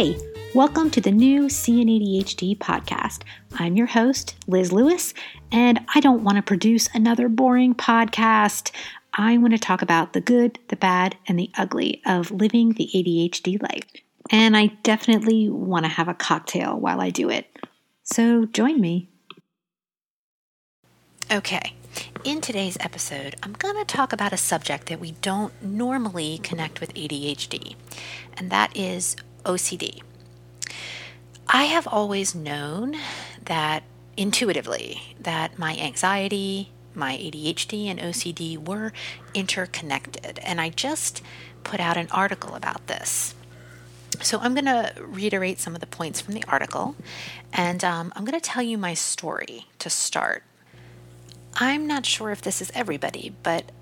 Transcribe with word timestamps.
Hey, 0.00 0.16
welcome 0.54 0.90
to 0.92 1.00
the 1.02 1.10
new 1.10 1.42
CNADHD 1.48 2.56
podcast. 2.56 3.20
I'm 3.58 3.76
your 3.76 3.88
host, 3.88 4.34
Liz 4.46 4.72
Lewis, 4.72 5.12
and 5.52 5.78
I 5.94 6.00
don't 6.00 6.24
want 6.24 6.36
to 6.36 6.42
produce 6.42 6.88
another 6.94 7.28
boring 7.28 7.74
podcast. 7.74 8.70
I 9.12 9.36
want 9.36 9.52
to 9.52 9.58
talk 9.58 9.82
about 9.82 10.14
the 10.14 10.22
good, 10.22 10.58
the 10.68 10.76
bad, 10.76 11.16
and 11.28 11.38
the 11.38 11.50
ugly 11.58 12.00
of 12.06 12.30
living 12.30 12.72
the 12.72 12.88
ADHD 12.94 13.60
life. 13.60 13.84
And 14.30 14.56
I 14.56 14.68
definitely 14.82 15.50
want 15.50 15.84
to 15.84 15.90
have 15.90 16.08
a 16.08 16.14
cocktail 16.14 16.80
while 16.80 17.02
I 17.02 17.10
do 17.10 17.28
it. 17.28 17.54
So 18.02 18.46
join 18.46 18.80
me. 18.80 19.10
Okay, 21.30 21.74
in 22.24 22.40
today's 22.40 22.78
episode, 22.80 23.36
I'm 23.42 23.52
going 23.52 23.76
to 23.76 23.84
talk 23.84 24.14
about 24.14 24.32
a 24.32 24.38
subject 24.38 24.86
that 24.86 24.98
we 24.98 25.12
don't 25.20 25.52
normally 25.62 26.38
connect 26.42 26.80
with 26.80 26.94
ADHD, 26.94 27.74
and 28.38 28.48
that 28.48 28.74
is 28.74 29.14
OCD. 29.44 30.02
I 31.48 31.64
have 31.64 31.86
always 31.88 32.34
known 32.34 32.96
that 33.44 33.82
intuitively 34.16 35.16
that 35.18 35.58
my 35.58 35.76
anxiety, 35.76 36.70
my 36.94 37.16
ADHD, 37.16 37.86
and 37.86 37.98
OCD 37.98 38.56
were 38.56 38.92
interconnected, 39.34 40.38
and 40.44 40.60
I 40.60 40.68
just 40.68 41.22
put 41.64 41.80
out 41.80 41.96
an 41.96 42.08
article 42.10 42.54
about 42.54 42.86
this. 42.86 43.34
So, 44.22 44.38
I'm 44.38 44.54
going 44.54 44.66
to 44.66 44.92
reiterate 45.00 45.60
some 45.60 45.74
of 45.74 45.80
the 45.80 45.86
points 45.86 46.20
from 46.20 46.34
the 46.34 46.44
article, 46.46 46.94
and 47.52 47.82
um, 47.82 48.12
I'm 48.14 48.24
going 48.24 48.38
to 48.38 48.48
tell 48.48 48.62
you 48.62 48.76
my 48.76 48.94
story 48.94 49.66
to 49.78 49.88
start. 49.88 50.42
I'm 51.54 51.86
not 51.86 52.06
sure 52.06 52.30
if 52.30 52.42
this 52.42 52.60
is 52.60 52.70
everybody, 52.74 53.34
but 53.42 53.72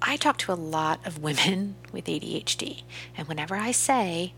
I 0.00 0.16
talk 0.16 0.38
to 0.38 0.52
a 0.52 0.54
lot 0.54 1.04
of 1.06 1.22
women 1.22 1.76
with 1.92 2.04
ADHD, 2.04 2.82
and 3.16 3.26
whenever 3.26 3.56
I 3.56 3.72
say, 3.72 4.34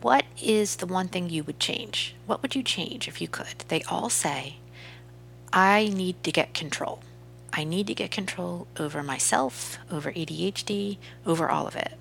what 0.00 0.24
is 0.40 0.76
the 0.76 0.86
one 0.86 1.08
thing 1.08 1.28
you 1.28 1.44
would 1.44 1.60
change? 1.60 2.14
What 2.26 2.40
would 2.40 2.54
you 2.54 2.62
change 2.62 3.08
if 3.08 3.20
you 3.20 3.28
could? 3.28 3.64
They 3.68 3.82
all 3.82 4.08
say, 4.08 4.56
I 5.52 5.88
need 5.88 6.22
to 6.24 6.32
get 6.32 6.54
control. 6.54 7.02
I 7.52 7.64
need 7.64 7.86
to 7.88 7.94
get 7.94 8.10
control 8.10 8.66
over 8.78 9.02
myself, 9.02 9.78
over 9.90 10.10
ADHD, 10.10 10.96
over 11.26 11.50
all 11.50 11.66
of 11.66 11.76
it. 11.76 11.92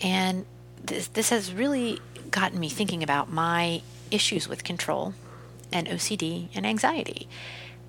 And 0.00 0.46
this, 0.82 1.08
this 1.08 1.28
has 1.28 1.52
really 1.52 2.00
gotten 2.30 2.58
me 2.58 2.70
thinking 2.70 3.02
about 3.02 3.30
my 3.30 3.82
issues 4.10 4.48
with 4.48 4.64
control 4.64 5.12
and 5.70 5.86
OCD 5.86 6.48
and 6.54 6.66
anxiety. 6.66 7.28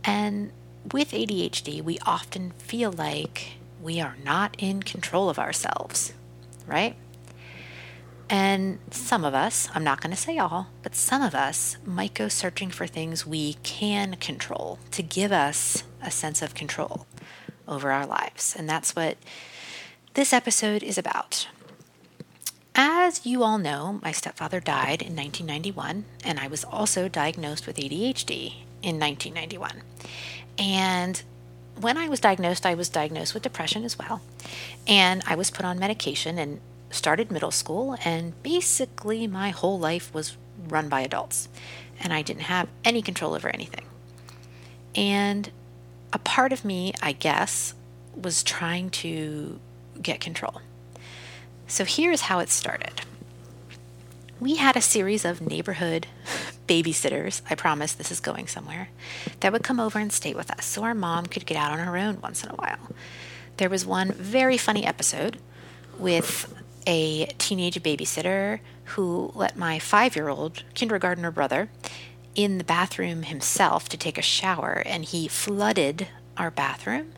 And 0.04 0.52
with 0.92 1.12
ADHD, 1.12 1.82
we 1.82 2.00
often 2.00 2.52
feel 2.58 2.92
like 2.92 3.54
we 3.82 4.02
are 4.02 4.18
not 4.24 4.56
in 4.60 4.84
control 4.84 5.30
of 5.30 5.40
ourselves, 5.40 6.12
right? 6.68 6.96
And 8.32 8.80
some 8.92 9.26
of 9.26 9.34
us, 9.34 9.68
I'm 9.76 9.84
not 9.84 10.00
going 10.00 10.16
to 10.16 10.22
say 10.22 10.38
all, 10.38 10.68
but 10.84 10.96
some 10.96 11.22
of 11.22 11.36
us 11.36 11.76
might 11.86 12.14
go 12.14 12.30
searching 12.30 12.70
for 12.72 12.88
things 12.88 13.28
we 13.28 13.56
can 13.56 14.16
control 14.16 14.80
to 14.92 15.04
give 15.04 15.34
us 15.34 15.84
a 16.02 16.10
sense 16.10 16.42
of 16.42 16.56
control 16.56 17.06
over 17.68 17.92
our 17.92 18.06
lives. 18.06 18.56
And 18.58 18.70
that's 18.70 18.96
what 18.96 19.18
this 20.14 20.32
episode 20.32 20.82
is 20.82 20.98
about. 20.98 21.50
As 22.74 23.26
you 23.26 23.44
all 23.44 23.58
know, 23.58 24.00
my 24.02 24.14
stepfather 24.14 24.62
died 24.62 25.02
in 25.02 25.14
1991, 25.14 26.06
and 26.24 26.40
I 26.40 26.48
was 26.48 26.64
also 26.64 27.10
diagnosed 27.10 27.68
with 27.68 27.76
ADHD 27.76 28.54
in 28.82 28.98
1991. 28.98 29.82
And 30.58 31.22
when 31.82 31.98
I 31.98 32.08
was 32.08 32.22
diagnosed, 32.22 32.66
I 32.66 32.76
was 32.76 32.88
diagnosed 32.88 33.34
with 33.34 33.44
depression 33.44 33.84
as 33.84 34.00
well. 34.00 34.22
And 34.88 35.22
I 35.28 35.36
was 35.36 35.52
put 35.52 35.66
on 35.66 35.80
medication, 35.80 36.38
and 36.38 36.62
started 36.92 37.32
middle 37.32 37.52
school, 37.52 37.98
and 38.06 38.42
basically 38.44 39.28
my 39.28 39.50
whole 39.50 39.80
life 39.80 40.14
was 40.14 40.38
run 40.68 40.90
by 40.90 41.02
adults, 41.02 41.50
and 42.00 42.14
I 42.14 42.22
didn't 42.22 42.44
have 42.44 42.68
any 42.84 43.02
control 43.02 43.34
over 43.34 43.50
anything. 43.50 43.86
And 44.96 45.52
a 46.14 46.20
part 46.20 46.52
of 46.52 46.66
me, 46.66 46.94
I 47.02 47.14
guess, 47.14 47.74
was 48.16 48.44
trying 48.44 48.90
to 48.90 49.60
get 50.02 50.20
control. 50.20 50.62
So 51.68 51.86
here's 51.86 52.22
how 52.22 52.40
it 52.40 52.50
started. 52.50 53.02
We 54.40 54.56
had 54.56 54.76
a 54.76 54.82
series 54.82 55.24
of 55.24 55.40
neighborhood 55.40 56.08
babysitters, 56.68 57.42
I 57.50 57.56
promise 57.56 57.94
this 57.94 58.12
is 58.12 58.20
going 58.20 58.48
somewhere, 58.48 58.90
that 59.40 59.52
would 59.54 59.64
come 59.64 59.80
over 59.80 60.00
and 60.00 60.12
stay 60.12 60.34
with 60.34 60.52
us 60.52 60.66
so 60.66 60.84
our 60.84 60.94
mom 60.94 61.28
could 61.28 61.46
get 61.46 61.58
out 61.58 61.72
on 61.72 61.80
her 61.80 61.98
own 61.98 62.20
once 62.22 62.44
in 62.44 62.50
a 62.50 62.56
while. 62.56 62.90
There 63.58 63.70
was 63.70 63.86
one 63.86 64.12
very 64.12 64.58
funny 64.58 64.86
episode 64.86 65.38
with 65.98 66.54
a 66.88 67.28
teenage 67.38 67.82
babysitter 67.82 68.60
who 68.86 69.32
let 69.36 69.58
my 69.58 69.80
five 69.80 70.16
year 70.16 70.30
old 70.30 70.64
kindergartner 70.74 71.32
brother 71.32 71.70
in 72.36 72.58
the 72.58 72.64
bathroom 72.64 73.24
himself 73.24 73.90
to 73.90 73.98
take 73.98 74.18
a 74.18 74.22
shower, 74.22 74.82
and 74.86 75.06
he 75.06 75.28
flooded 75.28 76.08
our 76.38 76.52
bathroom. 76.52 77.12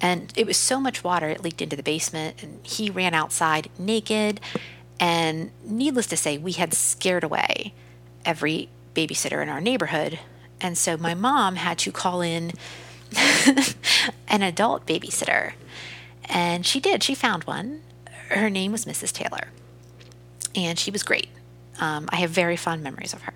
And 0.00 0.32
it 0.36 0.46
was 0.46 0.56
so 0.56 0.80
much 0.80 1.04
water, 1.04 1.28
it 1.28 1.42
leaked 1.42 1.60
into 1.60 1.76
the 1.76 1.82
basement, 1.82 2.42
and 2.42 2.60
he 2.62 2.88
ran 2.88 3.12
outside 3.12 3.68
naked. 3.78 4.40
And 4.98 5.50
needless 5.64 6.06
to 6.08 6.16
say, 6.16 6.38
we 6.38 6.52
had 6.52 6.72
scared 6.72 7.24
away 7.24 7.74
every 8.24 8.68
babysitter 8.94 9.42
in 9.42 9.48
our 9.48 9.60
neighborhood. 9.60 10.18
And 10.60 10.76
so 10.76 10.96
my 10.96 11.14
mom 11.14 11.56
had 11.56 11.78
to 11.78 11.92
call 11.92 12.20
in 12.20 12.52
an 14.28 14.42
adult 14.42 14.86
babysitter. 14.86 15.52
And 16.24 16.64
she 16.64 16.80
did. 16.80 17.02
She 17.02 17.14
found 17.14 17.44
one 17.44 17.82
her 18.30 18.50
name 18.50 18.72
was 18.72 18.84
Mrs. 18.84 19.12
Taylor, 19.12 19.48
and 20.54 20.78
she 20.78 20.90
was 20.90 21.02
great. 21.02 21.28
Um, 21.78 22.08
I 22.12 22.16
have 22.16 22.30
very 22.30 22.56
fond 22.56 22.82
memories 22.82 23.12
of 23.12 23.22
her. 23.22 23.34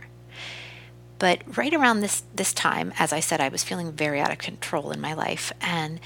But 1.19 1.57
right 1.57 1.73
around 1.73 2.01
this 2.01 2.23
this 2.35 2.53
time, 2.53 2.93
as 2.99 3.13
I 3.13 3.21
said, 3.21 3.41
I 3.41 3.49
was 3.49 3.65
feeling 3.65 3.93
very 3.93 4.21
out 4.21 4.33
of 4.33 4.39
control 4.39 4.91
in 4.91 5.01
my 5.01 5.15
life, 5.15 5.53
and 5.61 6.01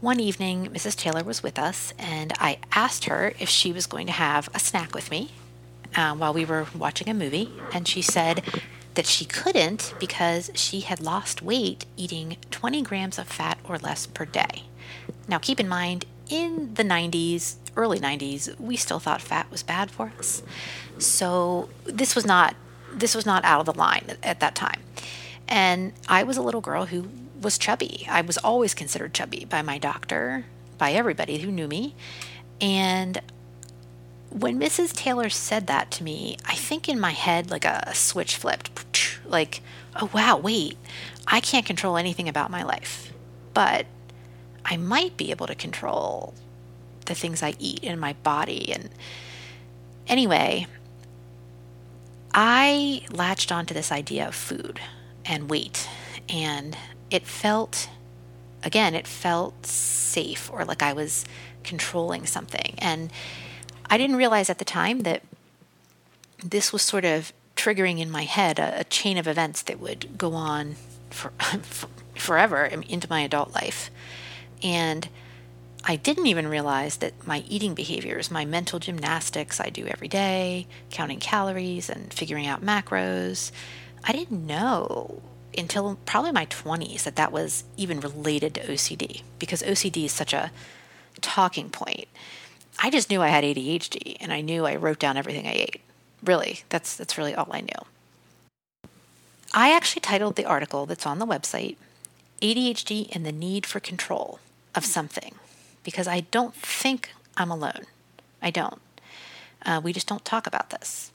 one 0.00 0.20
evening, 0.20 0.66
Mrs. 0.66 0.96
Taylor 0.96 1.24
was 1.24 1.42
with 1.42 1.58
us, 1.58 1.94
and 1.98 2.32
I 2.38 2.58
asked 2.72 3.06
her 3.06 3.32
if 3.38 3.48
she 3.48 3.72
was 3.72 3.86
going 3.86 4.06
to 4.06 4.12
have 4.12 4.50
a 4.54 4.58
snack 4.58 4.94
with 4.94 5.10
me 5.10 5.30
uh, 5.96 6.14
while 6.14 6.34
we 6.34 6.44
were 6.44 6.66
watching 6.76 7.08
a 7.08 7.14
movie, 7.14 7.50
and 7.72 7.88
she 7.88 8.02
said 8.02 8.42
that 8.96 9.06
she 9.06 9.24
couldn't 9.24 9.94
because 9.98 10.50
she 10.54 10.80
had 10.80 11.00
lost 11.00 11.42
weight 11.42 11.86
eating 11.96 12.36
20 12.50 12.82
grams 12.82 13.18
of 13.18 13.28
fat 13.28 13.58
or 13.64 13.78
less 13.78 14.06
per 14.06 14.24
day. 14.24 14.64
Now, 15.26 15.38
keep 15.38 15.58
in 15.58 15.68
mind, 15.68 16.04
in 16.28 16.74
the 16.74 16.84
90s, 16.84 17.56
early 17.76 17.98
90s, 17.98 18.58
we 18.58 18.76
still 18.76 18.98
thought 18.98 19.20
fat 19.20 19.50
was 19.50 19.62
bad 19.62 19.90
for 19.90 20.12
us. 20.18 20.42
So 20.98 21.68
this 21.84 22.14
was 22.14 22.24
not 22.26 22.56
this 22.94 23.14
was 23.14 23.26
not 23.26 23.44
out 23.44 23.60
of 23.60 23.66
the 23.66 23.78
line 23.78 24.16
at 24.22 24.40
that 24.40 24.54
time. 24.54 24.80
And 25.48 25.92
I 26.08 26.22
was 26.22 26.36
a 26.36 26.42
little 26.42 26.60
girl 26.60 26.86
who 26.86 27.08
was 27.40 27.58
chubby. 27.58 28.06
I 28.08 28.20
was 28.20 28.38
always 28.38 28.72
considered 28.72 29.12
chubby 29.12 29.44
by 29.44 29.62
my 29.62 29.78
doctor, 29.78 30.46
by 30.78 30.92
everybody 30.92 31.38
who 31.38 31.50
knew 31.50 31.68
me. 31.68 31.94
And 32.60 33.20
when 34.30 34.58
Mrs. 34.58 34.92
Taylor 34.92 35.28
said 35.28 35.66
that 35.66 35.90
to 35.92 36.04
me, 36.04 36.36
I 36.46 36.54
think 36.54 36.88
in 36.88 36.98
my 36.98 37.10
head 37.10 37.50
like 37.50 37.64
a 37.64 37.94
switch 37.94 38.36
flipped. 38.36 39.18
Like, 39.26 39.62
oh 39.96 40.10
wow, 40.12 40.36
wait, 40.36 40.76
I 41.26 41.40
can't 41.40 41.66
control 41.66 41.96
anything 41.96 42.28
about 42.28 42.50
my 42.50 42.62
life. 42.62 43.12
But 43.52 43.86
I 44.64 44.76
might 44.76 45.16
be 45.16 45.30
able 45.30 45.46
to 45.46 45.54
control 45.54 46.34
the 47.06 47.14
things 47.14 47.42
I 47.42 47.54
eat 47.58 47.82
in 47.82 47.98
my 47.98 48.14
body. 48.22 48.72
And 48.72 48.90
anyway, 50.06 50.66
I 52.32 53.02
latched 53.10 53.52
onto 53.52 53.74
this 53.74 53.92
idea 53.92 54.28
of 54.28 54.34
food 54.34 54.80
and 55.24 55.48
weight, 55.48 55.88
and 56.28 56.76
it 57.10 57.26
felt, 57.26 57.88
again, 58.62 58.94
it 58.94 59.06
felt 59.06 59.66
safe 59.66 60.50
or 60.52 60.64
like 60.64 60.82
I 60.82 60.92
was 60.92 61.24
controlling 61.62 62.26
something. 62.26 62.74
And 62.78 63.12
I 63.88 63.98
didn't 63.98 64.16
realize 64.16 64.50
at 64.50 64.58
the 64.58 64.64
time 64.64 65.00
that 65.00 65.22
this 66.44 66.72
was 66.72 66.82
sort 66.82 67.04
of 67.04 67.32
triggering 67.56 68.00
in 68.00 68.10
my 68.10 68.24
head 68.24 68.58
a, 68.58 68.80
a 68.80 68.84
chain 68.84 69.16
of 69.16 69.26
events 69.26 69.62
that 69.62 69.78
would 69.78 70.18
go 70.18 70.34
on 70.34 70.76
for, 71.10 71.30
for 71.62 71.88
forever 72.14 72.64
into 72.64 73.08
my 73.08 73.20
adult 73.20 73.54
life. 73.54 73.90
And 74.62 75.08
I 75.86 75.96
didn't 75.96 76.26
even 76.26 76.48
realize 76.48 76.96
that 76.98 77.26
my 77.26 77.44
eating 77.46 77.74
behaviors, 77.74 78.30
my 78.30 78.46
mental 78.46 78.78
gymnastics 78.78 79.60
I 79.60 79.68
do 79.68 79.86
every 79.86 80.08
day, 80.08 80.66
counting 80.90 81.20
calories 81.20 81.90
and 81.90 82.12
figuring 82.12 82.46
out 82.46 82.64
macros, 82.64 83.52
I 84.02 84.12
didn't 84.12 84.46
know 84.46 85.20
until 85.56 85.98
probably 86.06 86.32
my 86.32 86.46
20s 86.46 87.02
that 87.02 87.16
that 87.16 87.32
was 87.32 87.64
even 87.76 88.00
related 88.00 88.54
to 88.54 88.62
OCD 88.62 89.22
because 89.38 89.62
OCD 89.62 90.06
is 90.06 90.12
such 90.12 90.32
a 90.32 90.50
talking 91.20 91.68
point. 91.68 92.08
I 92.82 92.88
just 92.88 93.10
knew 93.10 93.20
I 93.20 93.28
had 93.28 93.44
ADHD 93.44 94.16
and 94.20 94.32
I 94.32 94.40
knew 94.40 94.64
I 94.64 94.76
wrote 94.76 94.98
down 94.98 95.18
everything 95.18 95.46
I 95.46 95.52
ate. 95.52 95.82
Really, 96.24 96.62
that's 96.70 96.96
that's 96.96 97.18
really 97.18 97.34
all 97.34 97.48
I 97.50 97.60
knew. 97.60 98.88
I 99.52 99.70
actually 99.70 100.00
titled 100.00 100.36
the 100.36 100.46
article 100.46 100.86
that's 100.86 101.06
on 101.06 101.18
the 101.18 101.26
website 101.26 101.76
ADHD 102.40 103.14
and 103.14 103.24
the 103.24 103.32
Need 103.32 103.66
for 103.66 103.80
Control 103.80 104.40
of 104.74 104.84
Something 104.86 105.34
because 105.84 106.08
I 106.08 106.20
don't 106.20 106.54
think 106.54 107.10
I'm 107.36 107.50
alone. 107.50 107.84
I 108.42 108.50
don't. 108.50 108.80
Uh, 109.64 109.80
we 109.82 109.92
just 109.92 110.08
don't 110.08 110.24
talk 110.24 110.46
about 110.46 110.70
this. 110.70 111.12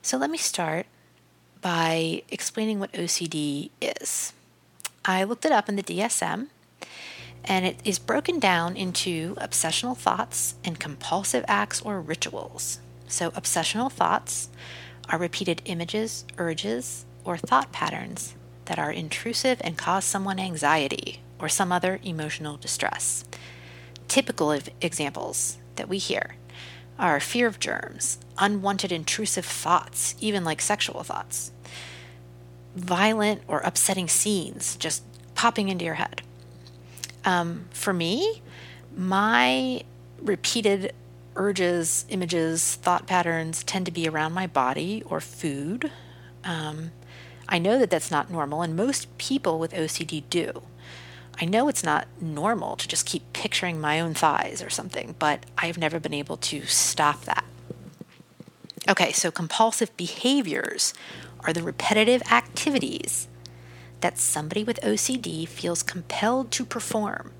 So 0.00 0.16
let 0.16 0.30
me 0.30 0.38
start 0.38 0.86
by 1.60 2.22
explaining 2.30 2.80
what 2.80 2.92
OCD 2.92 3.70
is. 3.80 4.32
I 5.04 5.24
looked 5.24 5.44
it 5.44 5.52
up 5.52 5.68
in 5.68 5.76
the 5.76 5.82
DSM, 5.82 6.48
and 7.44 7.66
it 7.66 7.76
is 7.84 7.98
broken 7.98 8.38
down 8.38 8.76
into 8.76 9.34
obsessional 9.36 9.96
thoughts 9.96 10.54
and 10.64 10.78
compulsive 10.78 11.44
acts 11.48 11.80
or 11.80 12.00
rituals. 12.00 12.80
So, 13.08 13.30
obsessional 13.32 13.90
thoughts 13.90 14.48
are 15.08 15.18
repeated 15.18 15.60
images, 15.64 16.24
urges, 16.38 17.04
or 17.24 17.36
thought 17.36 17.72
patterns 17.72 18.34
that 18.66 18.78
are 18.78 18.92
intrusive 18.92 19.60
and 19.62 19.76
cause 19.76 20.04
someone 20.04 20.38
anxiety 20.38 21.20
or 21.38 21.48
some 21.48 21.72
other 21.72 22.00
emotional 22.04 22.56
distress. 22.56 23.24
Typical 24.12 24.52
examples 24.82 25.56
that 25.76 25.88
we 25.88 25.96
hear 25.96 26.36
are 26.98 27.18
fear 27.18 27.46
of 27.46 27.58
germs, 27.58 28.18
unwanted 28.36 28.92
intrusive 28.92 29.46
thoughts, 29.46 30.16
even 30.20 30.44
like 30.44 30.60
sexual 30.60 31.02
thoughts, 31.02 31.50
violent 32.76 33.40
or 33.48 33.60
upsetting 33.60 34.08
scenes 34.08 34.76
just 34.76 35.02
popping 35.34 35.70
into 35.70 35.86
your 35.86 35.94
head. 35.94 36.20
Um, 37.24 37.70
for 37.70 37.94
me, 37.94 38.42
my 38.94 39.82
repeated 40.20 40.92
urges, 41.34 42.04
images, 42.10 42.74
thought 42.74 43.06
patterns 43.06 43.64
tend 43.64 43.86
to 43.86 43.92
be 43.92 44.06
around 44.06 44.34
my 44.34 44.46
body 44.46 45.02
or 45.06 45.22
food. 45.22 45.90
Um, 46.44 46.90
I 47.48 47.58
know 47.58 47.78
that 47.78 47.88
that's 47.88 48.10
not 48.10 48.30
normal, 48.30 48.60
and 48.60 48.76
most 48.76 49.16
people 49.16 49.58
with 49.58 49.72
OCD 49.72 50.24
do. 50.28 50.60
I 51.40 51.44
know 51.44 51.68
it's 51.68 51.84
not 51.84 52.06
normal 52.20 52.76
to 52.76 52.86
just 52.86 53.06
keep 53.06 53.32
picturing 53.32 53.80
my 53.80 54.00
own 54.00 54.14
thighs 54.14 54.62
or 54.62 54.70
something, 54.70 55.14
but 55.18 55.44
I've 55.58 55.78
never 55.78 55.98
been 55.98 56.14
able 56.14 56.36
to 56.38 56.64
stop 56.66 57.24
that. 57.24 57.44
Okay, 58.88 59.12
so 59.12 59.30
compulsive 59.30 59.96
behaviors 59.96 60.92
are 61.40 61.52
the 61.52 61.62
repetitive 61.62 62.22
activities 62.30 63.28
that 64.00 64.18
somebody 64.18 64.64
with 64.64 64.80
OCD 64.80 65.46
feels 65.46 65.82
compelled 65.82 66.50
to 66.52 66.64
perform 66.64 67.32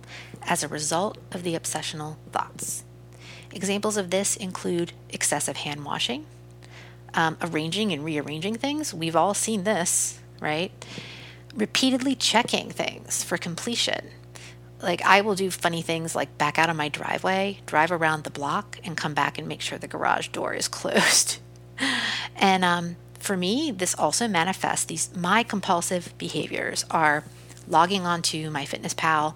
as 0.42 0.62
a 0.62 0.68
result 0.68 1.18
of 1.32 1.42
the 1.42 1.54
obsessional 1.54 2.16
thoughts. 2.30 2.84
Examples 3.52 3.96
of 3.96 4.10
this 4.10 4.36
include 4.36 4.92
excessive 5.10 5.58
hand 5.58 5.84
washing, 5.84 6.24
um, 7.14 7.36
arranging 7.42 7.92
and 7.92 8.04
rearranging 8.04 8.54
things. 8.54 8.94
We've 8.94 9.16
all 9.16 9.34
seen 9.34 9.64
this, 9.64 10.20
right? 10.40 10.72
Repeatedly 11.54 12.14
checking 12.14 12.70
things 12.70 13.22
for 13.22 13.36
completion. 13.36 14.10
Like, 14.80 15.02
I 15.02 15.20
will 15.20 15.34
do 15.34 15.50
funny 15.50 15.82
things 15.82 16.14
like 16.16 16.36
back 16.38 16.58
out 16.58 16.68
of 16.68 16.76
my 16.76 16.88
driveway, 16.88 17.60
drive 17.66 17.92
around 17.92 18.24
the 18.24 18.30
block, 18.30 18.78
and 18.84 18.96
come 18.96 19.14
back 19.14 19.38
and 19.38 19.46
make 19.46 19.60
sure 19.60 19.78
the 19.78 19.86
garage 19.86 20.28
door 20.28 20.54
is 20.54 20.68
closed. 20.80 21.38
and 22.36 22.64
um, 22.64 22.96
for 23.18 23.36
me, 23.36 23.70
this 23.70 23.94
also 23.94 24.26
manifests 24.26 24.84
these 24.86 25.14
my 25.16 25.42
compulsive 25.42 26.12
behaviors 26.18 26.84
are 26.90 27.24
logging 27.68 28.04
onto 28.04 28.50
MyFitnessPal 28.50 29.34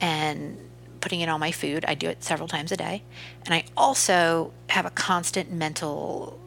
and 0.00 0.58
putting 1.00 1.20
in 1.20 1.28
all 1.28 1.38
my 1.38 1.52
food. 1.52 1.84
I 1.86 1.94
do 1.94 2.08
it 2.08 2.24
several 2.24 2.48
times 2.48 2.72
a 2.72 2.76
day. 2.76 3.02
And 3.44 3.54
I 3.54 3.64
also 3.76 4.52
have 4.70 4.86
a 4.86 4.90
constant 4.90 5.52
mental 5.52 6.38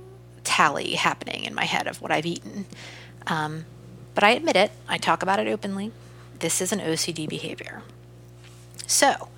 tally 0.44 0.94
happening 0.94 1.44
in 1.44 1.54
my 1.54 1.66
head 1.66 1.88
of 1.88 2.02
what 2.02 2.12
I've 2.12 2.26
eaten. 2.26 2.66
Um, 3.28 3.66
but 4.16 4.24
I 4.24 4.32
admit 4.32 4.56
it, 4.56 4.72
I 4.88 4.98
talk 4.98 5.22
about 5.22 5.40
it 5.40 5.48
openly. 5.48 5.92
This 6.40 6.62
is 6.62 6.72
an 6.72 6.80
OCD 6.80 7.30
behavior. 7.30 7.84
So, 8.88 9.30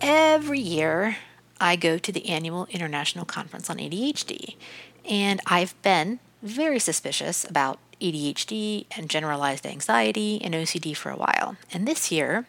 every 0.00 0.60
year 0.60 1.16
I 1.60 1.76
go 1.76 1.98
to 1.98 2.12
the 2.12 2.28
annual 2.28 2.66
International 2.70 3.24
Conference 3.24 3.70
on 3.70 3.78
ADHD, 3.78 4.56
and 5.08 5.40
I've 5.46 5.80
been 5.82 6.20
very 6.42 6.78
suspicious 6.78 7.44
about 7.44 7.78
ADHD 8.00 8.86
and 8.96 9.08
generalized 9.08 9.66
anxiety 9.66 10.40
and 10.42 10.54
OCD 10.54 10.96
for 10.96 11.10
a 11.10 11.16
while. 11.16 11.56
And 11.72 11.88
this 11.88 12.12
year, 12.12 12.46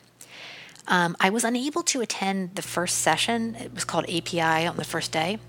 um, 0.88 1.16
I 1.19 1.30
was 1.30 1.44
unable 1.44 1.81
to 1.84 2.02
attend 2.02 2.56
the 2.56 2.62
first 2.62 3.00
session. 3.00 3.56
It 3.56 3.74
was 3.74 3.84
called 3.84 4.06
API 4.10 4.68
on 4.68 4.78
the 4.78 4.84
first 4.84 5.12
day. 5.12 5.40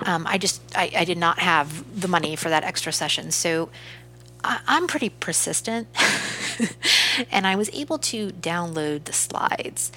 Um, 0.00 0.26
I 0.26 0.36
just 0.36 0.60
I, 0.76 0.90
I, 0.94 1.04
did 1.04 1.16
not 1.16 1.38
have 1.38 2.00
the 2.00 2.08
money 2.08 2.36
for 2.36 2.50
that 2.50 2.62
extra 2.62 2.92
session, 2.92 3.30
so 3.30 3.70
I, 4.46 4.60
I'm 4.66 4.86
pretty 4.86 5.10
persistent, 5.10 5.88
and 7.30 7.46
I 7.46 7.56
was 7.56 7.70
able 7.70 7.98
to 7.98 8.30
download 8.30 9.04
the 9.04 9.12
slides. 9.12 9.92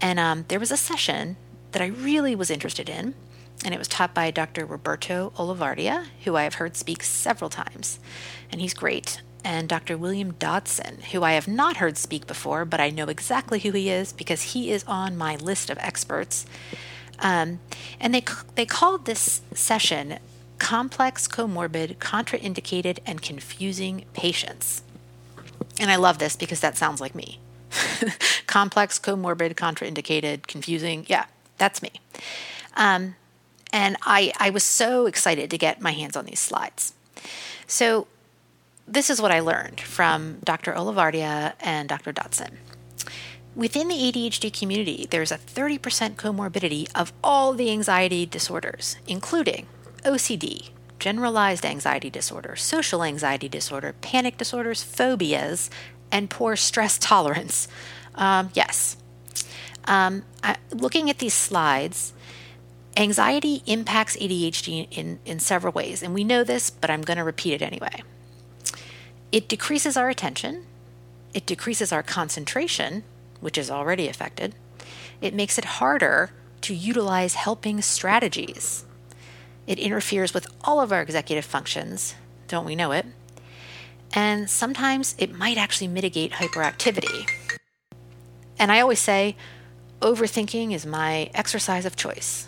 And 0.00 0.18
um, 0.18 0.44
there 0.48 0.60
was 0.60 0.70
a 0.70 0.76
session 0.76 1.36
that 1.72 1.82
I 1.82 1.86
really 1.86 2.36
was 2.36 2.50
interested 2.50 2.88
in, 2.88 3.14
and 3.64 3.74
it 3.74 3.78
was 3.78 3.88
taught 3.88 4.14
by 4.14 4.30
Dr. 4.30 4.66
Roberto 4.66 5.32
Olivardia, 5.36 6.06
who 6.24 6.36
I 6.36 6.42
have 6.42 6.54
heard 6.54 6.76
speak 6.76 7.02
several 7.02 7.50
times, 7.50 7.98
and 8.52 8.60
he's 8.60 8.74
great 8.74 9.20
and 9.46 9.68
Dr. 9.68 9.96
William 9.96 10.32
Dodson, 10.32 11.02
who 11.12 11.22
I 11.22 11.34
have 11.34 11.46
not 11.46 11.76
heard 11.76 11.96
speak 11.96 12.26
before, 12.26 12.64
but 12.64 12.80
I 12.80 12.90
know 12.90 13.04
exactly 13.04 13.60
who 13.60 13.70
he 13.70 13.88
is 13.88 14.12
because 14.12 14.42
he 14.42 14.72
is 14.72 14.82
on 14.88 15.16
my 15.16 15.36
list 15.36 15.70
of 15.70 15.78
experts. 15.78 16.46
Um, 17.20 17.60
and 18.00 18.12
they, 18.12 18.24
they 18.56 18.66
called 18.66 19.04
this 19.04 19.42
session 19.54 20.18
Complex, 20.58 21.28
Comorbid, 21.28 21.96
Contraindicated, 21.98 22.98
and 23.06 23.20
Confusing 23.22 24.04
Patients. 24.14 24.82
And 25.78 25.90
I 25.90 25.96
love 25.96 26.18
this 26.18 26.36
because 26.36 26.60
that 26.60 26.76
sounds 26.76 27.00
like 27.00 27.14
me. 27.14 27.38
Complex, 28.46 28.98
comorbid, 28.98 29.54
contraindicated, 29.54 30.46
confusing. 30.46 31.04
Yeah, 31.08 31.26
that's 31.58 31.82
me. 31.82 31.90
Um, 32.76 33.16
and 33.72 33.96
I, 34.02 34.32
I 34.38 34.50
was 34.50 34.62
so 34.62 35.06
excited 35.06 35.50
to 35.50 35.58
get 35.58 35.80
my 35.80 35.92
hands 35.92 36.16
on 36.16 36.24
these 36.24 36.40
slides. 36.40 36.94
So, 37.66 38.06
this 38.88 39.10
is 39.10 39.20
what 39.20 39.32
I 39.32 39.40
learned 39.40 39.80
from 39.80 40.38
Dr. 40.44 40.72
Olivardia 40.72 41.54
and 41.58 41.88
Dr. 41.88 42.12
Dodson. 42.12 42.58
Within 43.56 43.88
the 43.88 43.96
ADHD 43.96 44.56
community, 44.56 45.08
there's 45.10 45.32
a 45.32 45.38
30% 45.38 46.14
comorbidity 46.14 46.88
of 46.94 47.12
all 47.24 47.52
the 47.52 47.72
anxiety 47.72 48.24
disorders, 48.26 48.96
including 49.08 49.66
OCD, 50.06 50.70
generalized 51.00 51.66
anxiety 51.66 52.08
disorder, 52.08 52.54
social 52.54 53.02
anxiety 53.02 53.48
disorder, 53.48 53.94
panic 54.00 54.38
disorders, 54.38 54.82
phobias, 54.82 55.68
and 56.12 56.30
poor 56.30 56.54
stress 56.54 56.96
tolerance. 57.00 57.66
Um, 58.14 58.50
yes. 58.54 58.96
Um, 59.84 60.22
I, 60.42 60.56
looking 60.70 61.10
at 61.10 61.18
these 61.18 61.34
slides, 61.34 62.12
anxiety 62.96 63.62
impacts 63.66 64.16
ADHD 64.16 64.88
in, 64.90 65.18
in 65.24 65.38
several 65.40 65.72
ways, 65.72 66.02
and 66.02 66.14
we 66.14 66.24
know 66.24 66.44
this, 66.44 66.70
but 66.70 66.88
I'm 66.88 67.02
going 67.02 67.18
to 67.18 67.24
repeat 67.24 67.54
it 67.54 67.62
anyway. 67.62 68.02
It 69.32 69.48
decreases 69.48 69.96
our 69.96 70.08
attention, 70.08 70.64
it 71.34 71.46
decreases 71.46 71.92
our 71.92 72.02
concentration, 72.02 73.02
which 73.40 73.58
is 73.58 73.70
already 73.70 74.08
affected. 74.08 74.54
It 75.20 75.34
makes 75.34 75.58
it 75.58 75.64
harder 75.64 76.30
to 76.62 76.74
utilize 76.74 77.34
helping 77.34 77.82
strategies. 77.82 78.84
It 79.66 79.78
interferes 79.78 80.32
with 80.32 80.46
all 80.62 80.80
of 80.80 80.92
our 80.92 81.02
executive 81.02 81.44
functions, 81.44 82.14
don't 82.48 82.64
we 82.64 82.76
know 82.76 82.92
it? 82.92 83.06
And 84.14 84.48
sometimes 84.48 85.14
it 85.18 85.34
might 85.34 85.58
actually 85.58 85.88
mitigate 85.88 86.32
hyperactivity. 86.32 87.28
And 88.58 88.70
I 88.70 88.80
always 88.80 89.00
say, 89.00 89.36
overthinking 90.00 90.72
is 90.72 90.86
my 90.86 91.30
exercise 91.34 91.84
of 91.84 91.96
choice. 91.96 92.46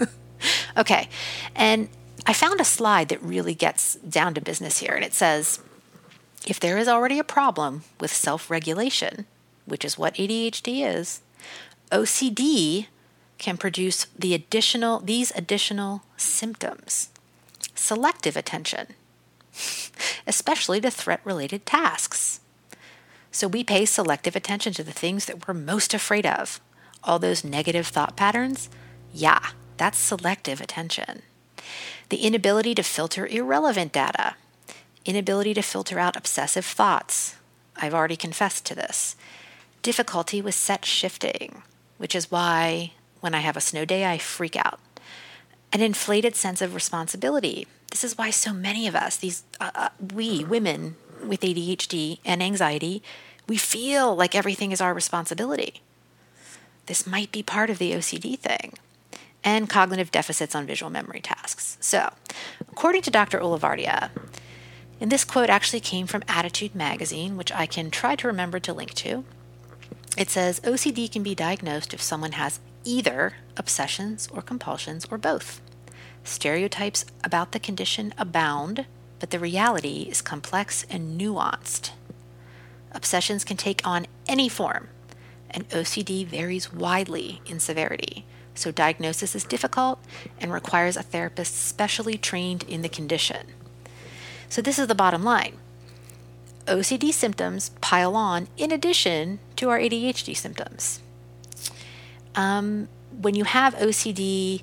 okay, 0.76 1.08
and 1.54 1.88
I 2.26 2.32
found 2.32 2.60
a 2.60 2.64
slide 2.64 3.08
that 3.08 3.22
really 3.22 3.54
gets 3.54 3.96
down 3.96 4.34
to 4.34 4.40
business 4.40 4.78
here, 4.78 4.94
and 4.94 5.04
it 5.04 5.14
says, 5.14 5.58
if 6.46 6.58
there 6.58 6.78
is 6.78 6.88
already 6.88 7.18
a 7.18 7.24
problem 7.24 7.82
with 8.00 8.12
self 8.12 8.50
regulation, 8.50 9.26
which 9.64 9.84
is 9.84 9.98
what 9.98 10.14
ADHD 10.14 10.86
is, 10.86 11.20
OCD 11.90 12.86
can 13.42 13.56
produce 13.56 14.06
the 14.16 14.32
additional 14.32 15.00
these 15.00 15.32
additional 15.32 16.02
symptoms. 16.16 17.10
Selective 17.74 18.36
attention, 18.36 18.94
especially 20.26 20.80
to 20.80 20.90
threat-related 20.90 21.66
tasks. 21.66 22.40
So 23.32 23.48
we 23.48 23.64
pay 23.64 23.84
selective 23.84 24.36
attention 24.36 24.72
to 24.74 24.84
the 24.84 24.92
things 24.92 25.26
that 25.26 25.46
we're 25.46 25.54
most 25.54 25.92
afraid 25.92 26.24
of. 26.24 26.60
All 27.02 27.18
those 27.18 27.42
negative 27.44 27.88
thought 27.88 28.16
patterns, 28.16 28.70
yeah, 29.12 29.48
that's 29.76 29.98
selective 29.98 30.60
attention. 30.60 31.22
The 32.10 32.18
inability 32.18 32.74
to 32.76 32.82
filter 32.82 33.26
irrelevant 33.26 33.92
data, 33.92 34.36
inability 35.04 35.54
to 35.54 35.62
filter 35.62 35.98
out 35.98 36.16
obsessive 36.16 36.64
thoughts. 36.64 37.34
I've 37.76 37.94
already 37.94 38.16
confessed 38.16 38.66
to 38.66 38.74
this. 38.76 39.16
Difficulty 39.82 40.40
with 40.40 40.54
set 40.54 40.84
shifting, 40.84 41.62
which 41.98 42.14
is 42.14 42.30
why 42.30 42.92
when 43.22 43.34
I 43.34 43.40
have 43.40 43.56
a 43.56 43.60
snow 43.60 43.86
day, 43.86 44.04
I 44.04 44.18
freak 44.18 44.56
out. 44.56 44.78
An 45.72 45.80
inflated 45.80 46.36
sense 46.36 46.60
of 46.60 46.74
responsibility. 46.74 47.66
This 47.90 48.04
is 48.04 48.18
why 48.18 48.28
so 48.28 48.52
many 48.52 48.86
of 48.86 48.94
us, 48.94 49.16
these 49.16 49.44
uh, 49.58 49.70
uh 49.74 49.88
we 50.14 50.44
women 50.44 50.96
with 51.24 51.40
ADHD 51.40 52.18
and 52.24 52.42
anxiety, 52.42 53.02
we 53.46 53.56
feel 53.56 54.14
like 54.14 54.34
everything 54.34 54.72
is 54.72 54.80
our 54.80 54.92
responsibility. 54.92 55.80
This 56.86 57.06
might 57.06 57.32
be 57.32 57.42
part 57.42 57.70
of 57.70 57.78
the 57.78 57.92
OCD 57.92 58.38
thing. 58.38 58.74
and 59.44 59.68
cognitive 59.68 60.12
deficits 60.12 60.54
on 60.54 60.66
visual 60.66 60.88
memory 60.88 61.20
tasks. 61.20 61.76
So, 61.80 62.12
according 62.70 63.02
to 63.02 63.10
Dr. 63.10 63.40
Olivardia, 63.40 64.10
and 65.00 65.10
this 65.10 65.24
quote 65.24 65.50
actually 65.50 65.80
came 65.80 66.06
from 66.06 66.22
ADDitude 66.28 66.76
Magazine, 66.76 67.36
which 67.36 67.50
I 67.50 67.66
can 67.66 67.90
try 67.90 68.14
to 68.14 68.28
remember 68.28 68.60
to 68.60 68.72
link 68.72 68.94
to. 68.94 69.24
It 70.16 70.30
says 70.30 70.60
OCD 70.60 71.10
can 71.10 71.24
be 71.24 71.34
diagnosed 71.34 71.92
if 71.92 72.00
someone 72.00 72.32
has 72.32 72.60
either 72.84 73.34
obsessions 73.56 74.28
or 74.32 74.42
compulsions 74.42 75.06
or 75.10 75.18
both. 75.18 75.60
Stereotypes 76.24 77.04
about 77.24 77.52
the 77.52 77.58
condition 77.58 78.14
abound, 78.16 78.86
but 79.18 79.30
the 79.30 79.38
reality 79.38 80.06
is 80.08 80.22
complex 80.22 80.86
and 80.88 81.20
nuanced. 81.20 81.90
Obsessions 82.92 83.44
can 83.44 83.56
take 83.56 83.86
on 83.86 84.06
any 84.28 84.48
form, 84.48 84.88
and 85.50 85.68
OCD 85.70 86.26
varies 86.26 86.72
widely 86.72 87.40
in 87.46 87.58
severity, 87.58 88.24
so 88.54 88.70
diagnosis 88.70 89.34
is 89.34 89.44
difficult 89.44 89.98
and 90.40 90.52
requires 90.52 90.96
a 90.96 91.02
therapist 91.02 91.56
specially 91.56 92.18
trained 92.18 92.64
in 92.64 92.82
the 92.82 92.88
condition. 92.88 93.48
So, 94.48 94.60
this 94.60 94.78
is 94.78 94.86
the 94.86 94.94
bottom 94.94 95.24
line 95.24 95.56
OCD 96.66 97.12
symptoms 97.12 97.70
pile 97.80 98.14
on 98.14 98.48
in 98.56 98.70
addition 98.70 99.40
to 99.56 99.70
our 99.70 99.78
ADHD 99.78 100.36
symptoms. 100.36 101.00
Um, 102.34 102.88
when 103.20 103.34
you 103.34 103.44
have 103.44 103.74
OCD 103.74 104.62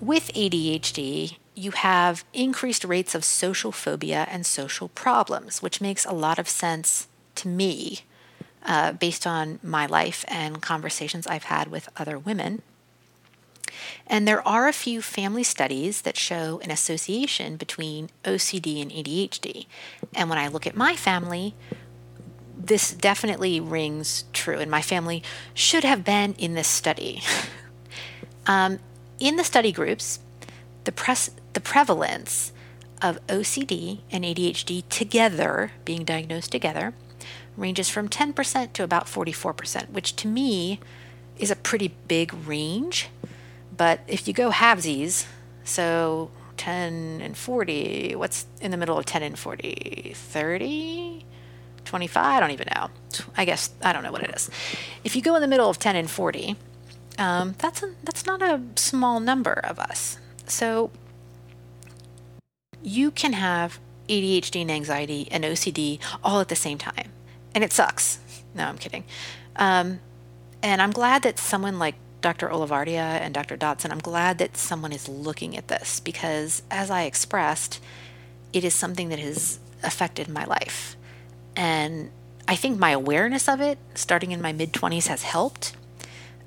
with 0.00 0.32
ADHD, 0.34 1.36
you 1.54 1.72
have 1.72 2.24
increased 2.32 2.84
rates 2.84 3.14
of 3.14 3.24
social 3.24 3.72
phobia 3.72 4.26
and 4.30 4.46
social 4.46 4.88
problems, 4.88 5.62
which 5.62 5.80
makes 5.80 6.04
a 6.04 6.12
lot 6.12 6.38
of 6.38 6.48
sense 6.48 7.08
to 7.36 7.48
me 7.48 8.00
uh, 8.64 8.92
based 8.92 9.26
on 9.26 9.58
my 9.62 9.86
life 9.86 10.24
and 10.28 10.62
conversations 10.62 11.26
I've 11.26 11.44
had 11.44 11.68
with 11.68 11.88
other 11.96 12.18
women. 12.18 12.62
And 14.06 14.26
there 14.26 14.46
are 14.46 14.68
a 14.68 14.72
few 14.72 15.00
family 15.00 15.44
studies 15.44 16.02
that 16.02 16.16
show 16.16 16.60
an 16.62 16.70
association 16.70 17.56
between 17.56 18.10
OCD 18.24 18.82
and 18.82 18.90
ADHD. 18.90 19.66
And 20.14 20.28
when 20.28 20.38
I 20.38 20.48
look 20.48 20.66
at 20.66 20.76
my 20.76 20.96
family, 20.96 21.54
this 22.66 22.92
definitely 22.92 23.60
rings 23.60 24.24
true. 24.32 24.58
And 24.58 24.70
my 24.70 24.82
family 24.82 25.22
should 25.54 25.84
have 25.84 26.04
been 26.04 26.34
in 26.34 26.54
this 26.54 26.68
study. 26.68 27.22
um, 28.46 28.78
in 29.18 29.36
the 29.36 29.44
study 29.44 29.72
groups, 29.72 30.20
the, 30.84 30.92
pres- 30.92 31.30
the 31.52 31.60
prevalence 31.60 32.52
of 33.02 33.24
OCD 33.28 34.00
and 34.10 34.24
ADHD 34.24 34.88
together, 34.88 35.72
being 35.84 36.04
diagnosed 36.04 36.52
together, 36.52 36.94
ranges 37.56 37.88
from 37.88 38.08
10% 38.08 38.72
to 38.74 38.82
about 38.82 39.06
44%, 39.06 39.90
which 39.90 40.16
to 40.16 40.28
me 40.28 40.80
is 41.38 41.50
a 41.50 41.56
pretty 41.56 41.94
big 42.08 42.32
range. 42.46 43.08
But 43.76 44.00
if 44.06 44.28
you 44.28 44.34
go 44.34 44.50
halvesies, 44.50 45.26
so 45.64 46.30
10 46.58 47.20
and 47.22 47.36
40, 47.36 48.14
what's 48.16 48.46
in 48.60 48.70
the 48.70 48.76
middle 48.76 48.98
of 48.98 49.06
10 49.06 49.22
and 49.22 49.38
40? 49.38 50.12
30? 50.14 51.24
25? 51.84 52.24
I 52.24 52.40
don't 52.40 52.50
even 52.50 52.68
know. 52.74 52.90
I 53.36 53.44
guess, 53.44 53.70
I 53.82 53.92
don't 53.92 54.02
know 54.02 54.12
what 54.12 54.22
it 54.22 54.34
is. 54.34 54.50
If 55.04 55.16
you 55.16 55.22
go 55.22 55.34
in 55.34 55.42
the 55.42 55.48
middle 55.48 55.68
of 55.68 55.78
10 55.78 55.96
and 55.96 56.10
40, 56.10 56.56
um, 57.18 57.54
that's, 57.58 57.82
a, 57.82 57.94
that's 58.04 58.26
not 58.26 58.42
a 58.42 58.60
small 58.76 59.20
number 59.20 59.52
of 59.52 59.78
us. 59.78 60.18
So 60.46 60.90
you 62.82 63.10
can 63.10 63.34
have 63.34 63.78
ADHD 64.08 64.62
and 64.62 64.70
anxiety 64.70 65.28
and 65.30 65.44
OCD 65.44 66.00
all 66.22 66.40
at 66.40 66.48
the 66.48 66.56
same 66.56 66.78
time. 66.78 67.12
And 67.54 67.64
it 67.64 67.72
sucks. 67.72 68.18
No, 68.54 68.64
I'm 68.64 68.78
kidding. 68.78 69.04
Um, 69.56 70.00
and 70.62 70.82
I'm 70.82 70.90
glad 70.90 71.22
that 71.22 71.38
someone 71.38 71.78
like 71.78 71.94
Dr. 72.20 72.48
Olivardia 72.48 72.98
and 72.98 73.32
Dr. 73.32 73.56
Dodson, 73.56 73.90
I'm 73.90 73.98
glad 73.98 74.38
that 74.38 74.56
someone 74.56 74.92
is 74.92 75.08
looking 75.08 75.56
at 75.56 75.68
this 75.68 76.00
because, 76.00 76.62
as 76.70 76.90
I 76.90 77.02
expressed, 77.02 77.80
it 78.52 78.64
is 78.64 78.74
something 78.74 79.08
that 79.08 79.18
has 79.18 79.58
affected 79.82 80.28
my 80.28 80.44
life. 80.44 80.96
And 81.60 82.10
I 82.48 82.56
think 82.56 82.78
my 82.78 82.90
awareness 82.92 83.46
of 83.46 83.60
it, 83.60 83.76
starting 83.94 84.32
in 84.32 84.40
my 84.40 84.50
mid 84.50 84.72
20s, 84.72 85.08
has 85.08 85.24
helped. 85.24 85.76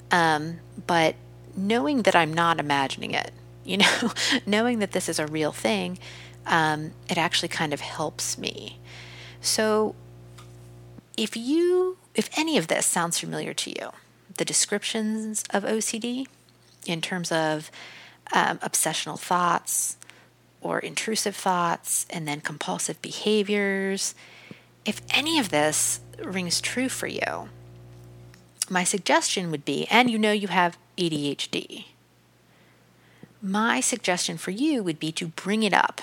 Um, 0.09 0.59
but 0.87 1.15
knowing 1.55 2.01
that 2.01 2.15
I'm 2.15 2.33
not 2.33 2.59
imagining 2.59 3.11
it, 3.11 3.31
you 3.63 3.77
know, 3.77 4.11
knowing 4.47 4.79
that 4.79 4.91
this 4.91 5.07
is 5.07 5.19
a 5.19 5.27
real 5.27 5.51
thing, 5.51 5.99
um, 6.47 6.93
it 7.07 7.17
actually 7.17 7.47
kind 7.47 7.73
of 7.73 7.79
helps 7.79 8.39
me. 8.39 8.79
So, 9.39 9.93
if 11.15 11.37
you, 11.37 11.97
if 12.15 12.27
any 12.35 12.57
of 12.57 12.67
this 12.67 12.87
sounds 12.87 13.19
familiar 13.19 13.53
to 13.53 13.69
you, 13.69 13.91
the 14.37 14.43
descriptions 14.43 15.43
of 15.51 15.63
OCD 15.63 16.25
in 16.87 17.01
terms 17.01 17.31
of 17.31 17.69
um, 18.33 18.57
obsessional 18.59 19.19
thoughts 19.19 19.95
or 20.59 20.79
intrusive 20.79 21.35
thoughts 21.35 22.07
and 22.09 22.27
then 22.27 22.41
compulsive 22.41 22.99
behaviors. 23.01 24.15
If 24.85 25.01
any 25.09 25.39
of 25.39 25.49
this 25.49 26.01
rings 26.23 26.59
true 26.59 26.89
for 26.89 27.07
you, 27.07 27.49
my 28.69 28.83
suggestion 28.83 29.51
would 29.51 29.65
be, 29.65 29.87
and 29.89 30.09
you 30.09 30.17
know 30.17 30.31
you 30.31 30.47
have 30.47 30.77
ADHD, 30.97 31.85
my 33.41 33.79
suggestion 33.79 34.37
for 34.37 34.51
you 34.51 34.83
would 34.83 34.99
be 34.99 35.11
to 35.13 35.27
bring 35.27 35.63
it 35.63 35.73
up 35.73 36.01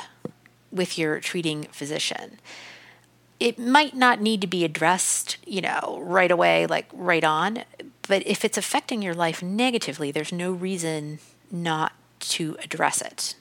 with 0.71 0.99
your 0.99 1.21
treating 1.21 1.65
physician. 1.65 2.39
It 3.39 3.59
might 3.59 3.97
not 3.97 4.21
need 4.21 4.43
to 4.43 4.47
be 4.47 4.65
addressed, 4.65 5.39
you 5.47 5.63
know, 5.63 6.01
right 6.03 6.31
away, 6.31 6.67
like 6.67 6.89
right 6.93 7.25
on, 7.25 7.65
but 8.07 8.27
if 8.27 8.45
it's 8.45 8.59
affecting 8.59 9.01
your 9.03 9.15
life 9.15 9.43
negatively, 9.43 10.11
there's 10.11 10.33
no 10.33 10.53
reason 10.53 11.19
not 11.51 11.93
to 12.21 12.57
address 12.63 13.01
it. 13.01 13.35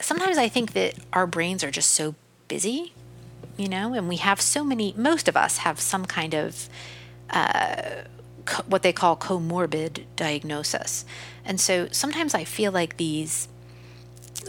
Sometimes 0.00 0.38
I 0.38 0.48
think 0.48 0.72
that 0.72 0.94
our 1.12 1.26
brains 1.26 1.62
are 1.62 1.70
just 1.70 1.90
so 1.90 2.14
busy, 2.48 2.94
you 3.62 3.68
know, 3.68 3.94
and 3.94 4.08
we 4.08 4.16
have 4.16 4.40
so 4.40 4.64
many, 4.64 4.92
most 4.96 5.28
of 5.28 5.36
us 5.36 5.58
have 5.58 5.80
some 5.80 6.04
kind 6.04 6.34
of 6.34 6.68
uh, 7.30 8.02
co- 8.44 8.64
what 8.66 8.82
they 8.82 8.92
call 8.92 9.16
comorbid 9.16 10.04
diagnosis. 10.16 11.04
And 11.44 11.60
so 11.60 11.88
sometimes 11.90 12.34
I 12.34 12.44
feel 12.44 12.72
like 12.72 12.96
these 12.96 13.48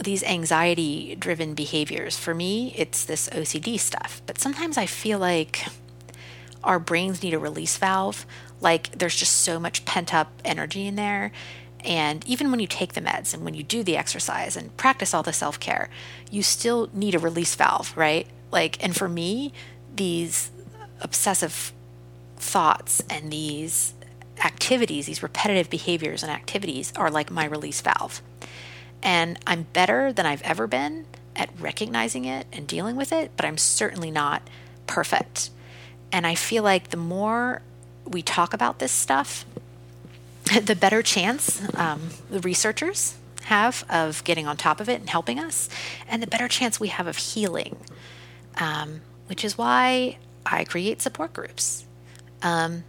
these 0.02 0.24
anxiety 0.24 1.14
driven 1.14 1.54
behaviors 1.54 2.16
for 2.16 2.34
me 2.34 2.74
it's 2.76 3.04
this 3.04 3.28
OCD 3.28 3.78
stuff 3.78 4.20
but 4.26 4.40
sometimes 4.40 4.76
I 4.76 4.86
feel 4.86 5.20
like 5.20 5.66
our 6.64 6.80
brains 6.80 7.22
need 7.22 7.32
a 7.32 7.38
release 7.38 7.76
valve 7.76 8.26
like 8.64 8.98
there's 8.98 9.14
just 9.14 9.42
so 9.42 9.60
much 9.60 9.84
pent 9.84 10.12
up 10.12 10.32
energy 10.44 10.86
in 10.86 10.96
there. 10.96 11.30
And 11.84 12.26
even 12.26 12.50
when 12.50 12.60
you 12.60 12.66
take 12.66 12.94
the 12.94 13.02
meds 13.02 13.34
and 13.34 13.44
when 13.44 13.52
you 13.54 13.62
do 13.62 13.82
the 13.82 13.96
exercise 13.96 14.56
and 14.56 14.74
practice 14.76 15.12
all 15.12 15.22
the 15.22 15.34
self 15.34 15.60
care, 15.60 15.90
you 16.30 16.42
still 16.42 16.88
need 16.94 17.14
a 17.14 17.18
release 17.18 17.54
valve, 17.54 17.94
right? 17.96 18.26
Like, 18.54 18.82
and 18.82 18.96
for 18.96 19.08
me, 19.08 19.52
these 19.94 20.52
obsessive 21.00 21.72
thoughts 22.36 23.02
and 23.10 23.32
these 23.32 23.94
activities, 24.44 25.06
these 25.06 25.24
repetitive 25.24 25.68
behaviors 25.68 26.22
and 26.22 26.30
activities 26.30 26.92
are 26.94 27.10
like 27.10 27.32
my 27.32 27.44
release 27.46 27.80
valve. 27.80 28.22
And 29.02 29.40
I'm 29.44 29.64
better 29.72 30.12
than 30.12 30.24
I've 30.24 30.42
ever 30.42 30.68
been 30.68 31.06
at 31.34 31.50
recognizing 31.58 32.26
it 32.26 32.46
and 32.52 32.66
dealing 32.66 32.94
with 32.94 33.12
it, 33.12 33.32
but 33.36 33.44
I'm 33.44 33.58
certainly 33.58 34.12
not 34.12 34.48
perfect. 34.86 35.50
And 36.12 36.24
I 36.24 36.36
feel 36.36 36.62
like 36.62 36.90
the 36.90 36.96
more 36.96 37.60
we 38.06 38.22
talk 38.22 38.54
about 38.54 38.78
this 38.78 38.92
stuff, 38.92 39.44
the 40.62 40.76
better 40.76 41.02
chance 41.02 41.60
um, 41.76 42.10
the 42.30 42.40
researchers 42.40 43.16
have 43.46 43.84
of 43.90 44.22
getting 44.22 44.46
on 44.46 44.56
top 44.56 44.80
of 44.80 44.88
it 44.88 45.00
and 45.00 45.10
helping 45.10 45.40
us, 45.40 45.68
and 46.08 46.22
the 46.22 46.28
better 46.28 46.46
chance 46.46 46.78
we 46.78 46.88
have 46.88 47.08
of 47.08 47.16
healing, 47.16 47.76
um, 48.58 49.00
which 49.26 49.44
is 49.44 49.58
why 49.58 50.18
I 50.46 50.64
create 50.64 51.02
support 51.02 51.32
groups. 51.32 51.86
Um, 52.42 52.84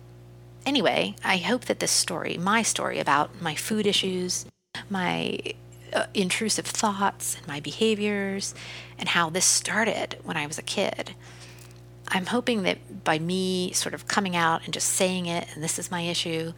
anyway, 0.66 1.16
I 1.24 1.38
hope 1.38 1.66
that 1.66 1.80
this 1.80 1.92
story, 1.92 2.38
my 2.38 2.62
story 2.62 3.00
about 3.00 3.42
my 3.42 3.56
food 3.56 3.88
issues, 3.88 4.46
my 4.90 5.40
uh, 5.94 6.08
intrusive 6.14 6.66
thoughts, 6.66 7.38
and 7.38 7.48
my 7.48 7.60
behaviors, 7.60 8.54
and 8.98 9.10
how 9.10 9.30
this 9.30 9.46
started 9.46 10.18
when 10.24 10.38
I 10.38 10.46
was 10.46 10.58
a 10.58 10.64
kid, 10.64 11.16
I'm 12.10 12.28
hoping 12.28 12.64
that 12.64 13.04
by 13.04 13.20
me 13.20 13.72
sort 13.72 13.94
of 13.94 14.08
coming 14.08 14.36
out 14.36 14.64
and 14.66 14.74
just 14.74 14.90
saying 14.90 15.26
it, 15.26 15.48
and 15.54 15.64
this 15.64 15.80
is 15.80 15.90
my 15.90 16.02
issue, 16.02 16.54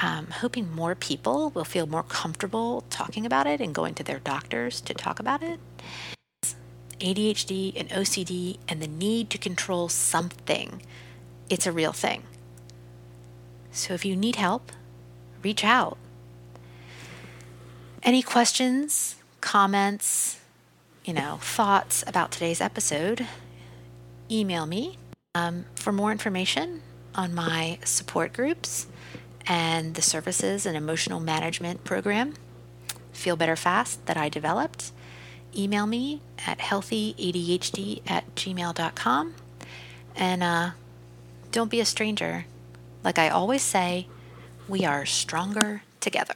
um, 0.00 0.28
hoping 0.28 0.72
more 0.72 0.94
people 0.94 1.50
will 1.50 1.64
feel 1.64 1.86
more 1.86 2.02
comfortable 2.02 2.84
talking 2.88 3.26
about 3.26 3.46
it 3.46 3.60
and 3.60 3.74
going 3.74 3.94
to 3.94 4.04
their 4.04 4.20
doctors 4.20 4.80
to 4.82 4.94
talk 4.94 5.20
about 5.20 5.42
it. 5.42 5.58
ADHD 7.00 7.72
and 7.76 7.88
OCD 7.90 8.58
and 8.68 8.82
the 8.82 8.88
need 8.88 9.30
to 9.30 9.38
control 9.38 9.88
something, 9.88 10.82
it's 11.48 11.66
a 11.66 11.72
real 11.72 11.92
thing. 11.92 12.24
So 13.72 13.94
if 13.94 14.04
you 14.04 14.16
need 14.16 14.36
help, 14.36 14.72
reach 15.42 15.64
out. 15.64 15.98
Any 18.02 18.22
questions, 18.22 19.16
comments, 19.40 20.40
you 21.04 21.12
know, 21.14 21.38
thoughts 21.40 22.04
about 22.06 22.32
today's 22.32 22.60
episode, 22.60 23.26
email 24.30 24.66
me 24.66 24.98
um, 25.34 25.64
for 25.74 25.92
more 25.92 26.12
information 26.12 26.82
on 27.14 27.34
my 27.34 27.78
support 27.84 28.32
groups 28.32 28.86
and 29.46 29.94
the 29.94 30.02
services 30.02 30.66
and 30.66 30.76
emotional 30.76 31.20
management 31.20 31.84
program. 31.84 32.34
Feel 33.12 33.36
Better 33.36 33.56
Fast 33.56 34.04
that 34.06 34.16
I 34.16 34.28
developed, 34.28 34.92
email 35.56 35.86
me 35.86 36.20
at 36.46 36.58
healthyadhd 36.58 38.02
at 38.06 38.34
gmail.com. 38.34 39.34
And 40.16 40.42
uh, 40.42 40.70
don't 41.52 41.70
be 41.70 41.80
a 41.80 41.84
stranger. 41.84 42.46
Like 43.04 43.18
I 43.18 43.28
always 43.28 43.62
say, 43.62 44.06
we 44.68 44.84
are 44.84 45.06
stronger 45.06 45.82
together. 46.00 46.34